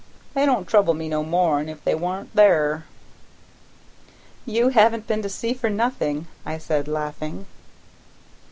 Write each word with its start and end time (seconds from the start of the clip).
They 0.33 0.47
don't 0.47 0.65
trouble 0.65 0.95
me 0.95 1.07
no 1.07 1.21
more'n 1.23 1.69
if 1.69 1.83
they 1.83 1.93
wa'n't 1.93 2.35
there." 2.35 2.85
"You 4.47 4.69
haven't 4.69 5.05
been 5.05 5.21
to 5.21 5.29
sea 5.29 5.53
for 5.53 5.69
nothing," 5.69 6.25
I 6.43 6.57
said 6.57 6.87
laughing. 6.87 7.45